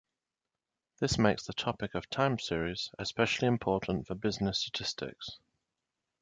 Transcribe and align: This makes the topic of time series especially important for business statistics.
This 0.99 1.19
makes 1.19 1.45
the 1.45 1.53
topic 1.53 1.93
of 1.93 2.09
time 2.09 2.39
series 2.39 2.89
especially 2.97 3.47
important 3.47 4.07
for 4.07 4.15
business 4.15 4.57
statistics. 4.57 5.37